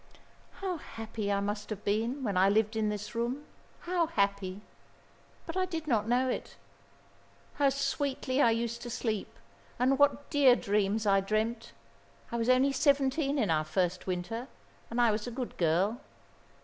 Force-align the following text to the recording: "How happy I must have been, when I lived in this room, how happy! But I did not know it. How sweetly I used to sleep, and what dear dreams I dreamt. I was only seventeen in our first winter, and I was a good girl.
"How 0.61 0.77
happy 0.77 1.31
I 1.31 1.41
must 1.41 1.69
have 1.69 1.83
been, 1.85 2.23
when 2.23 2.35
I 2.35 2.49
lived 2.49 2.75
in 2.75 2.89
this 2.89 3.13
room, 3.13 3.45
how 3.81 4.07
happy! 4.07 4.61
But 5.45 5.55
I 5.55 5.67
did 5.67 5.85
not 5.85 6.07
know 6.07 6.27
it. 6.27 6.55
How 7.61 7.69
sweetly 7.69 8.41
I 8.41 8.49
used 8.49 8.81
to 8.81 8.89
sleep, 8.89 9.37
and 9.77 9.99
what 9.99 10.27
dear 10.31 10.55
dreams 10.55 11.05
I 11.05 11.19
dreamt. 11.19 11.73
I 12.31 12.37
was 12.37 12.49
only 12.49 12.71
seventeen 12.71 13.37
in 13.37 13.51
our 13.51 13.63
first 13.63 14.07
winter, 14.07 14.47
and 14.89 14.99
I 14.99 15.11
was 15.11 15.27
a 15.27 15.31
good 15.31 15.55
girl. 15.57 16.01